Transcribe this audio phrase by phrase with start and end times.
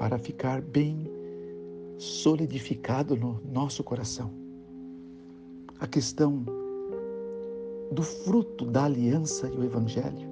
[0.00, 1.06] para ficar bem
[1.98, 4.30] solidificado no nosso coração.
[5.78, 6.42] A questão
[7.92, 10.26] do fruto da aliança e o evangelho,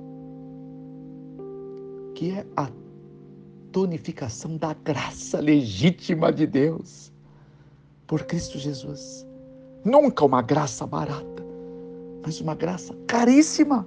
[2.14, 2.70] que é a
[3.70, 7.12] tonificação da graça legítima de Deus
[8.06, 9.26] por Cristo Jesus.
[9.84, 11.44] Nunca uma graça barata,
[12.22, 13.86] mas uma graça caríssima.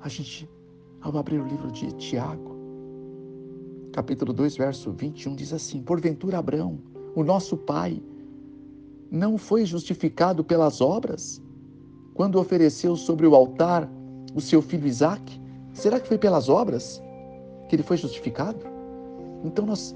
[0.00, 0.48] A gente,
[1.02, 2.56] ao abrir o livro de Tiago,
[3.92, 6.78] capítulo 2, verso 21, diz assim: Porventura Abraão,
[7.14, 8.00] o nosso pai,
[9.10, 11.42] não foi justificado pelas obras
[12.14, 13.90] quando ofereceu sobre o altar
[14.34, 15.40] o seu filho Isaque?
[15.74, 17.02] Será que foi pelas obras
[17.68, 18.64] que ele foi justificado?
[19.44, 19.94] Então nós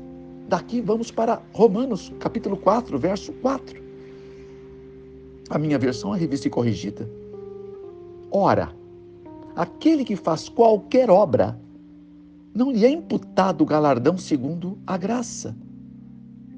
[0.49, 3.83] daqui vamos para Romanos, capítulo 4, verso 4.
[5.49, 7.09] A minha versão é revista e corrigida.
[8.31, 8.75] Ora,
[9.57, 11.59] aquele que faz qualquer obra,
[12.55, 15.57] não lhe é imputado o galardão segundo a graça.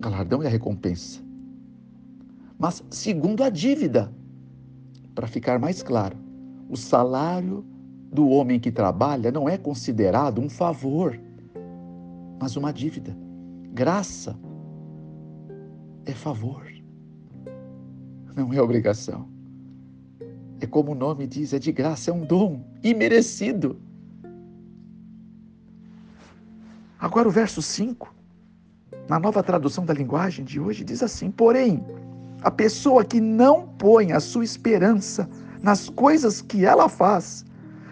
[0.00, 1.20] Galardão é a recompensa.
[2.58, 4.12] Mas segundo a dívida.
[5.14, 6.16] Para ficar mais claro,
[6.68, 7.64] o salário
[8.12, 11.18] do homem que trabalha não é considerado um favor,
[12.40, 13.16] mas uma dívida.
[13.72, 14.38] Graça
[16.06, 16.64] é favor,
[18.36, 19.38] não é obrigação.
[20.61, 23.81] É como o nome diz, é de graça, é um dom imerecido.
[26.98, 28.12] Agora o verso 5,
[29.09, 31.84] na nova tradução da linguagem de hoje, diz assim: Porém,
[32.42, 35.29] a pessoa que não põe a sua esperança
[35.62, 37.45] nas coisas que ela faz,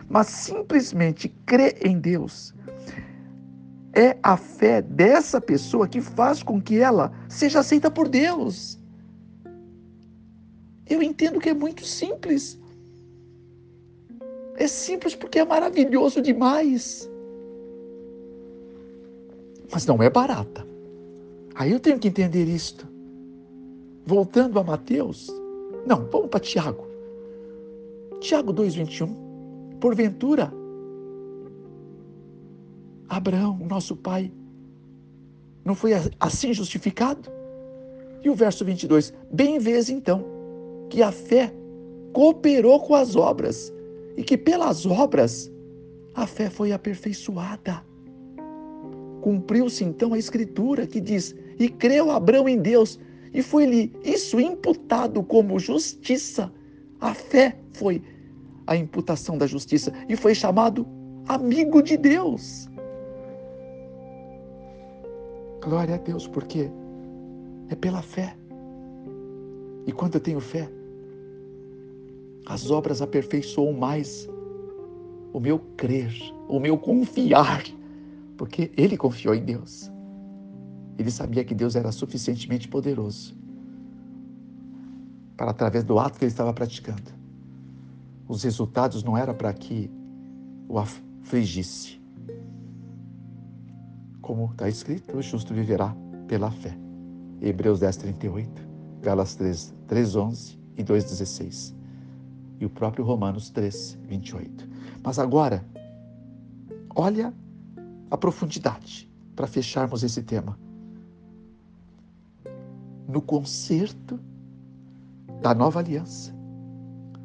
[0.08, 2.54] mas simplesmente crê em Deus.
[3.92, 8.78] É a fé dessa pessoa que faz com que ela seja aceita por Deus.
[10.88, 12.58] Eu entendo que é muito simples.
[14.56, 17.10] É simples porque é maravilhoso demais.
[19.70, 20.66] Mas não é barata.
[21.54, 22.86] Aí eu tenho que entender isto.
[24.06, 25.28] Voltando a Mateus.
[25.84, 26.86] Não, vamos para Tiago.
[28.20, 29.26] Tiago 2,21.
[29.80, 30.52] Porventura,
[33.08, 34.32] Abraão, nosso pai,
[35.64, 37.30] não foi assim justificado?
[38.24, 40.35] E o verso 22, bem vês então
[40.88, 41.52] que a fé
[42.12, 43.72] cooperou com as obras
[44.16, 45.52] e que pelas obras
[46.14, 47.84] a fé foi aperfeiçoada.
[49.20, 52.98] Cumpriu-se então a escritura que diz: E creu Abraão em Deus,
[53.34, 56.50] e foi-lhe isso imputado como justiça.
[57.00, 58.02] A fé foi
[58.66, 60.86] a imputação da justiça e foi chamado
[61.28, 62.68] amigo de Deus.
[65.62, 66.70] Glória a Deus, porque
[67.68, 68.34] é pela fé.
[69.86, 70.68] E quando eu tenho fé,
[72.46, 74.28] as obras aperfeiçoam mais
[75.32, 76.14] o meu crer,
[76.48, 77.64] o meu confiar,
[78.38, 79.90] porque ele confiou em Deus.
[80.96, 83.36] Ele sabia que Deus era suficientemente poderoso
[85.36, 87.12] para, através do ato que ele estava praticando,
[88.26, 89.90] os resultados não era para que
[90.68, 92.00] o afligisse.
[94.22, 95.94] Como está escrito, o justo viverá
[96.26, 96.76] pela fé.
[97.40, 98.50] Hebreus 10, 38,
[99.02, 101.75] Galas 3, 3, 11 e 2, 16.
[102.58, 104.68] E o próprio Romanos 3, 28.
[105.02, 105.64] Mas agora,
[106.94, 107.32] olha
[108.10, 110.58] a profundidade para fecharmos esse tema.
[113.08, 114.18] No concerto
[115.42, 116.34] da nova aliança,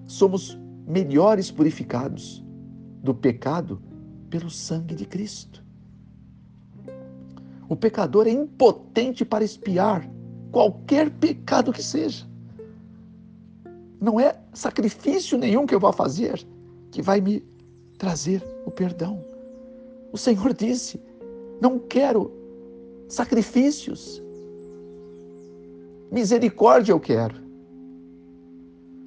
[0.06, 2.44] somos melhores purificados
[3.02, 3.82] do pecado
[4.30, 5.64] pelo sangue de Cristo.
[7.68, 10.08] O pecador é impotente para espiar
[10.52, 12.30] qualquer pecado que seja.
[14.02, 16.44] Não é sacrifício nenhum que eu vá fazer
[16.90, 17.46] que vai me
[18.00, 19.24] trazer o perdão.
[20.12, 21.00] O Senhor disse:
[21.62, 22.32] Não quero
[23.08, 24.22] sacrifícios,
[26.12, 27.36] misericórdia eu quero.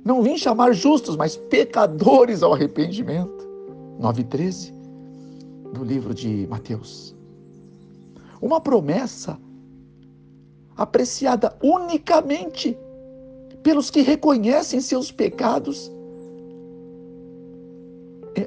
[0.04, 3.44] Não vim chamar justos, mas pecadores ao arrependimento.
[4.00, 4.72] 9,13
[5.72, 7.16] do livro de Mateus.
[8.40, 9.38] Uma promessa
[10.76, 12.76] apreciada unicamente
[13.64, 15.90] pelos que reconhecem seus pecados.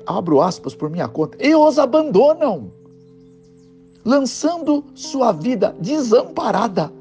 [0.05, 1.37] Abro aspas por minha conta.
[1.45, 2.71] E os abandonam,
[4.05, 6.93] lançando sua vida desamparada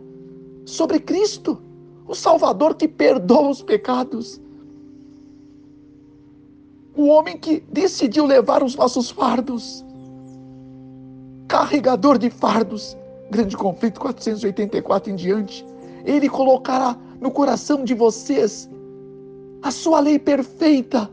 [0.65, 1.57] sobre Cristo,
[2.09, 4.41] o Salvador que perdoa os pecados
[6.97, 9.85] o homem que decidiu levar os nossos fardos.
[11.47, 12.97] Carregador de fardos,
[13.31, 15.65] grande conflito 484 em diante.
[16.05, 18.69] Ele colocará no coração de vocês
[19.63, 21.11] a sua lei perfeita,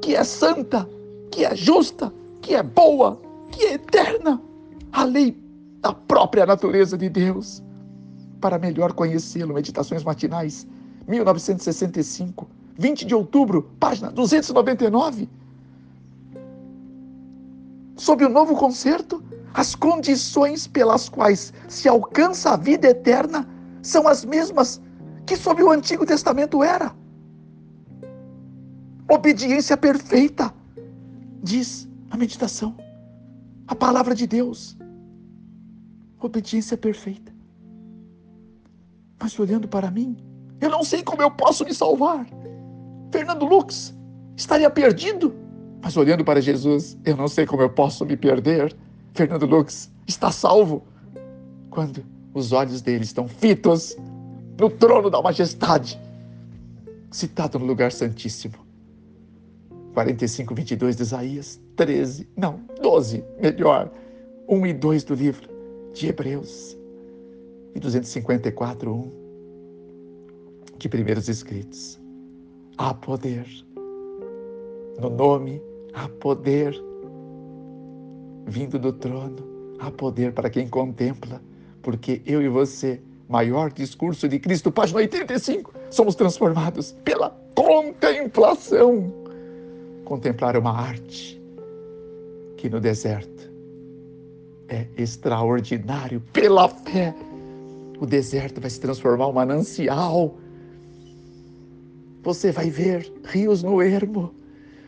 [0.00, 0.88] que é santa,
[1.30, 3.20] que é justa, que é boa,
[3.50, 4.40] que é eterna,
[4.92, 5.36] a lei
[5.80, 7.62] da própria natureza de Deus.
[8.40, 10.66] Para melhor conhecê-lo, Meditações Matinais,
[11.06, 15.28] 1965, 20 de outubro, página 299.
[17.96, 19.22] Sob o novo concerto,
[19.52, 23.48] as condições pelas quais se alcança a vida eterna
[23.84, 24.80] são as mesmas
[25.26, 26.94] que sob o Antigo Testamento era.
[29.08, 30.52] Obediência perfeita,
[31.42, 32.74] diz a meditação,
[33.68, 34.76] a palavra de Deus.
[36.18, 37.32] Obediência perfeita.
[39.20, 40.16] Mas olhando para mim,
[40.60, 42.26] eu não sei como eu posso me salvar.
[43.12, 43.94] Fernando Lux
[44.34, 45.34] estaria perdido.
[45.82, 48.74] Mas olhando para Jesus, eu não sei como eu posso me perder.
[49.12, 50.82] Fernando Lux está salvo
[51.68, 53.96] quando os olhos dele estão fitos
[54.58, 55.98] no trono da majestade,
[57.10, 58.54] citado no lugar santíssimo.
[59.94, 63.90] 45, 22 de Isaías, 13, não, 12, melhor,
[64.48, 65.48] 1 e 2 do livro
[65.92, 66.76] de Hebreus,
[67.74, 69.10] e 254, 1
[70.76, 72.00] de Primeiros Escritos.
[72.76, 73.46] Há poder,
[75.00, 75.62] no nome
[75.94, 76.74] há poder,
[78.46, 81.40] vindo do trono, há poder para quem contempla,
[81.84, 89.12] porque eu e você maior discurso de Cristo, página 85, somos transformados pela contemplação.
[90.04, 91.40] Contemplar uma arte
[92.56, 93.50] que no deserto
[94.68, 97.14] é extraordinário pela fé.
[98.00, 100.34] O deserto vai se transformar em um manancial.
[102.22, 104.34] Você vai ver rios no ermo.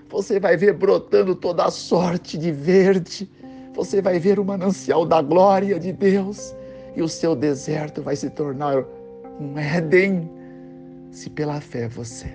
[0.08, 3.28] Você vai ver brotando toda a sorte de verde.
[3.74, 6.55] Você vai ver o manancial da glória de Deus
[6.96, 8.84] e o seu deserto vai se tornar
[9.38, 10.28] um Éden
[11.10, 12.26] se pela fé você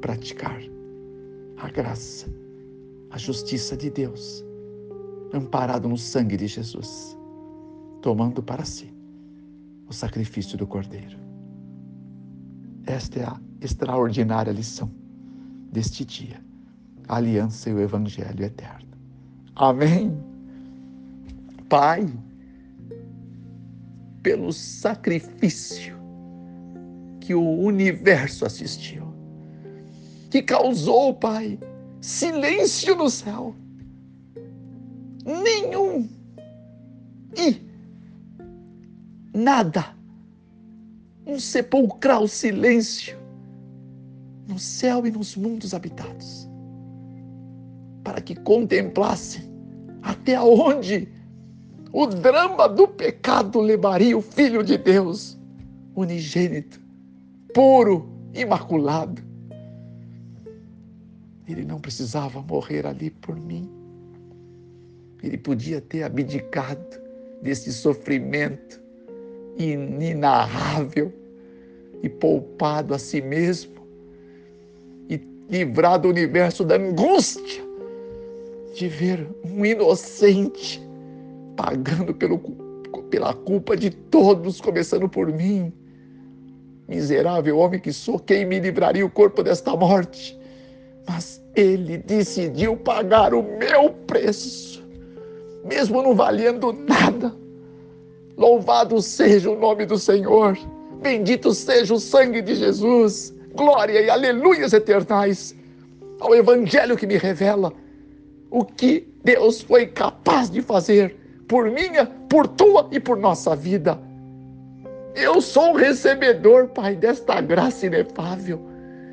[0.00, 0.60] praticar
[1.58, 2.26] a graça,
[3.10, 4.44] a justiça de Deus,
[5.34, 7.18] amparado no sangue de Jesus,
[8.00, 8.94] tomando para si
[9.88, 11.18] o sacrifício do Cordeiro.
[12.86, 14.88] Esta é a extraordinária lição
[15.72, 16.40] deste dia,
[17.08, 18.88] a aliança e o Evangelho eterno.
[19.56, 20.16] Amém.
[21.68, 22.06] Pai,
[24.22, 25.96] pelo sacrifício
[27.20, 29.06] que o universo assistiu,
[30.30, 31.58] que causou, Pai,
[32.00, 33.54] silêncio no céu.
[35.24, 36.08] Nenhum
[37.36, 37.60] e
[39.36, 39.94] nada,
[41.26, 43.18] um sepulcral silêncio
[44.48, 46.48] no céu e nos mundos habitados,
[48.02, 49.44] para que contemplassem
[50.02, 51.08] até onde
[51.92, 55.38] o drama do pecado levaria o Filho de Deus,
[55.94, 56.80] unigênito,
[57.54, 59.22] puro, imaculado.
[61.46, 63.70] Ele não precisava morrer ali por mim.
[65.22, 67.00] Ele podia ter abdicado
[67.42, 68.80] desse sofrimento
[69.56, 71.12] inenarrável
[72.02, 73.74] e poupado a si mesmo
[75.08, 77.64] e livrado o universo da angústia
[78.74, 80.87] de ver um inocente
[81.58, 82.38] pagando pelo,
[83.10, 85.72] pela culpa de todos, começando por mim.
[86.86, 90.38] Miserável homem que sou, quem me livraria o corpo desta morte?
[91.06, 94.86] Mas ele decidiu pagar o meu preço,
[95.64, 97.34] mesmo não valendo nada.
[98.36, 100.56] Louvado seja o nome do Senhor,
[101.02, 105.56] bendito seja o sangue de Jesus, glória e aleluias eternais
[106.20, 107.72] ao Evangelho que me revela
[108.48, 113.98] o que Deus foi capaz de fazer por minha, por tua e por nossa vida.
[115.14, 118.60] Eu sou o recebedor, Pai, desta graça inefável.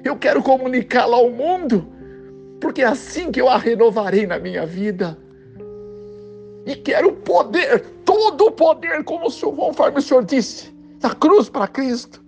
[0.04, 1.88] Eu quero comunicá-la ao mundo,
[2.60, 5.18] porque é assim que eu a renovarei na minha vida.
[6.66, 11.50] E quero poder, todo o poder, como o Senhor, conforme o Senhor disse, da cruz
[11.50, 12.22] para Cristo,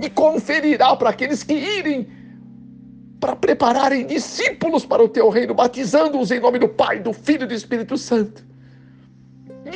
[0.00, 2.08] e conferirá para aqueles que irem
[3.18, 7.46] para prepararem discípulos para o teu reino, batizando-os em nome do Pai, do Filho e
[7.46, 8.47] do Espírito Santo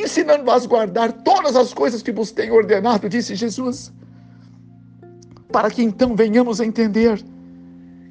[0.00, 3.92] ensinando-vos a guardar todas as coisas que vos tenho ordenado, disse Jesus,
[5.50, 7.22] para que então venhamos a entender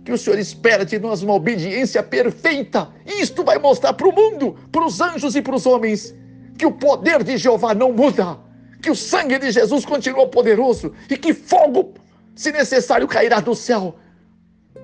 [0.04, 2.90] que o Senhor espera de nós uma obediência perfeita.
[3.06, 6.14] Isto vai mostrar para o mundo, para os anjos e para os homens,
[6.58, 8.38] que o poder de Jeová não muda,
[8.82, 11.94] que o sangue de Jesus continua poderoso e que fogo,
[12.36, 13.96] se necessário, cairá do céu,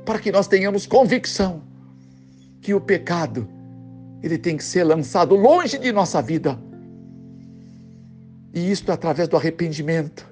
[0.05, 1.63] para que nós tenhamos convicção
[2.61, 3.47] que o pecado
[4.21, 6.59] ele tem que ser lançado longe de nossa vida
[8.53, 10.25] e isto é através do arrependimento.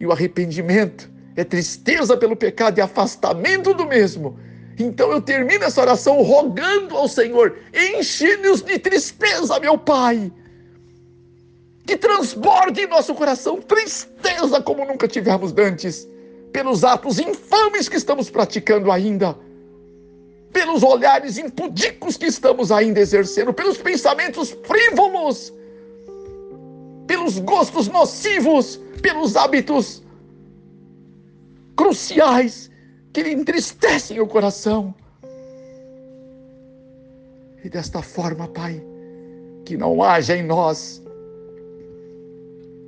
[0.00, 4.38] E o arrependimento é tristeza pelo pecado e afastamento do mesmo.
[4.78, 10.32] Então eu termino essa oração rogando ao Senhor: enche-nos de tristeza, meu Pai.
[11.86, 16.08] Que transborde em nosso coração tristeza como nunca tivemos antes,
[16.52, 19.36] pelos atos infames que estamos praticando ainda,
[20.52, 25.52] pelos olhares impudicos que estamos ainda exercendo, pelos pensamentos frívolos,
[27.06, 30.02] pelos gostos nocivos, pelos hábitos
[31.76, 32.70] cruciais
[33.12, 34.94] que entristecem o coração.
[37.64, 38.82] E desta forma, Pai,
[39.64, 41.02] que não haja em nós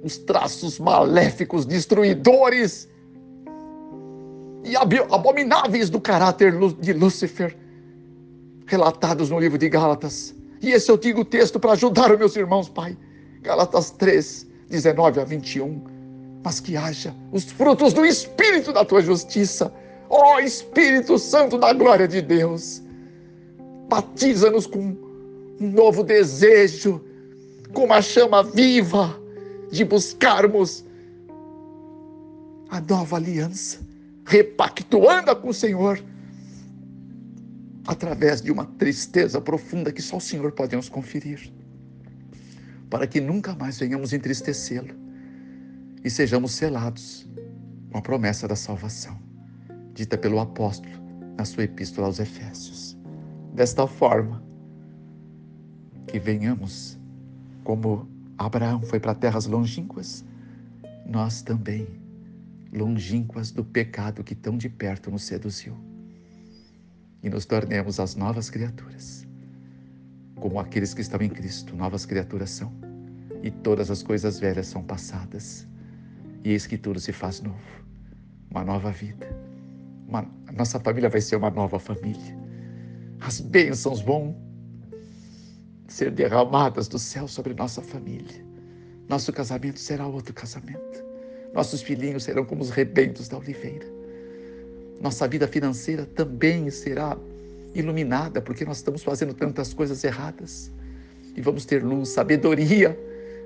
[0.03, 2.89] os traços maléficos, destruidores
[4.65, 7.57] e abomináveis do caráter de Lúcifer,
[8.67, 10.35] relatados no livro de Gálatas.
[10.61, 12.97] E esse eu digo o texto para ajudar os meus irmãos, Pai.
[13.45, 15.81] Gálatas 3, 19 a 21.
[16.43, 19.73] Mas que haja os frutos do Espírito da tua justiça
[20.09, 22.83] Ó oh, Espírito Santo da glória de Deus,
[23.89, 24.97] batiza-nos com
[25.61, 27.05] um novo desejo,
[27.73, 29.19] com uma chama viva
[29.71, 30.85] de buscarmos
[32.69, 33.81] a nova aliança,
[34.27, 36.01] repactuando com o Senhor,
[37.87, 41.53] através de uma tristeza profunda que só o Senhor pode nos conferir,
[42.95, 44.95] para que nunca mais venhamos entristecê-lo
[46.05, 47.29] e sejamos selados
[47.91, 49.21] com a promessa da salvação
[49.93, 50.95] dita pelo apóstolo
[51.37, 52.97] na sua epístola aos Efésios.
[53.53, 54.41] Desta forma,
[56.07, 56.97] que venhamos,
[57.65, 58.09] como
[58.39, 60.25] Abraão foi para terras longínquas,
[61.05, 61.89] nós também,
[62.73, 65.77] longínquas do pecado que tão de perto nos seduziu,
[67.25, 69.27] e nos tornemos as novas criaturas,
[70.37, 72.84] como aqueles que estão em Cristo, novas criaturas são,
[73.45, 75.69] e todas as coisas velhas são passadas,
[76.43, 77.85] e eis que tudo se faz novo,
[78.51, 79.45] uma nova vida
[80.15, 82.37] uma, nossa família vai ser uma nova família.
[83.21, 84.37] As bênçãos vão
[85.89, 88.45] ser derramadas do céu sobre nossa família.
[89.09, 91.05] Nosso casamento será outro casamento.
[91.53, 93.87] Nossos filhinhos serão como os rebentos da oliveira.
[95.01, 97.17] Nossa vida financeira também será
[97.75, 100.71] iluminada, porque nós estamos fazendo tantas coisas erradas.
[101.37, 102.97] E vamos ter luz, sabedoria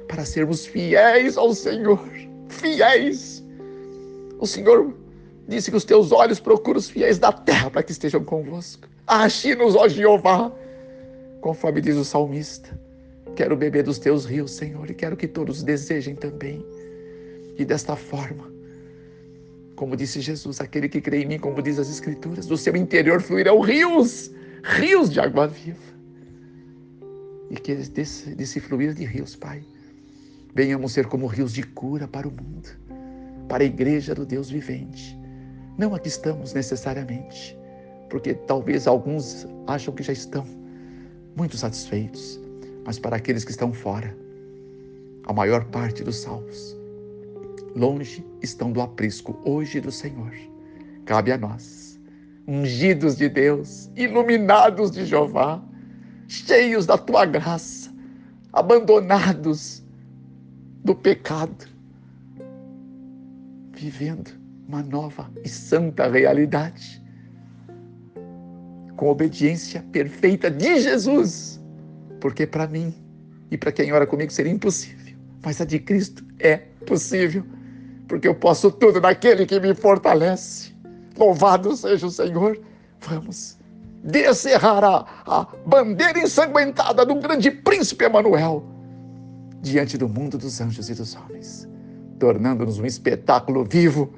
[0.09, 2.09] para sermos fiéis ao Senhor.
[2.49, 3.45] Fiéis.
[4.41, 4.93] O Senhor
[5.49, 8.87] Disse que os teus olhos procuram os fiéis da terra para que estejam convosco.
[9.07, 10.53] Ache-nos, ó Jeová,
[11.41, 12.79] conforme diz o salmista.
[13.35, 16.63] Quero beber dos teus rios, Senhor, e quero que todos desejem também.
[17.57, 18.53] E desta forma,
[19.75, 23.23] como disse Jesus, aquele que crê em mim, como diz as Escrituras, do seu interior
[23.23, 24.31] fluirão rios,
[24.63, 25.79] rios de água viva.
[27.51, 29.63] E que desse, desse fluir de rios, Pai,
[30.55, 32.69] venhamos ser como rios de cura para o mundo,
[33.49, 35.19] para a igreja do Deus vivente
[35.79, 37.57] não aqui estamos necessariamente,
[38.11, 40.45] porque talvez alguns acham que já estão
[41.37, 42.41] muito satisfeitos,
[42.85, 44.13] mas para aqueles que estão fora,
[45.25, 46.77] a maior parte dos salvos,
[47.77, 50.33] longe estão do aprisco hoje do Senhor.
[51.05, 51.97] Cabe a nós,
[52.49, 55.63] ungidos de Deus, iluminados de Jeová,
[56.27, 57.95] cheios da tua graça,
[58.53, 59.85] abandonados
[60.85, 61.67] do pecado,
[63.73, 64.31] vivendo
[64.67, 67.03] uma nova e santa realidade.
[68.97, 71.61] Com obediência perfeita de Jesus.
[72.21, 72.93] Porque para mim
[73.51, 75.17] e para quem ora comigo seria impossível.
[75.45, 77.45] Mas a de Cristo é possível.
[78.09, 80.75] Porque eu posso tudo naquele que me fortalece.
[81.17, 82.61] Louvado seja o Senhor.
[83.01, 83.57] Vamos
[84.03, 88.78] descerrar a, a bandeira ensanguentada do grande príncipe Emanuel
[89.61, 91.69] diante do mundo dos anjos e dos homens,
[92.19, 94.13] tornando-nos um espetáculo vivo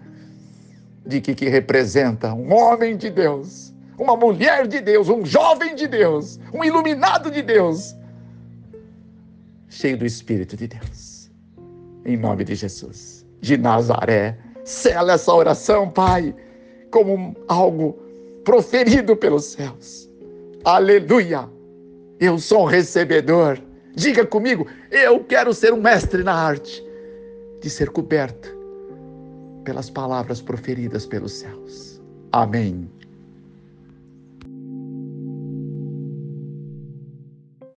[1.07, 5.87] de que, que representa um homem de Deus, uma mulher de Deus, um jovem de
[5.87, 7.95] Deus, um iluminado de Deus,
[9.69, 11.31] cheio do Espírito de Deus.
[12.05, 16.35] Em nome de Jesus, de Nazaré, sela essa oração, Pai,
[16.91, 17.93] como algo
[18.45, 20.11] proferido pelos céus.
[20.65, 21.49] Aleluia!
[22.19, 23.59] Eu sou um recebedor.
[23.95, 26.85] Diga comigo, eu quero ser um mestre na arte
[27.61, 28.57] de ser coberto
[29.65, 32.01] pelas palavras proferidas pelos céus.
[32.33, 32.89] Amém.